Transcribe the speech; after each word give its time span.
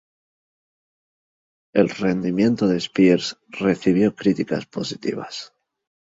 El 1.75 1.89
rendimiento 1.91 2.67
de 2.67 2.77
Spears 2.77 3.37
recibió 3.49 4.15
críticas 4.15 4.65
positivas. 4.65 5.53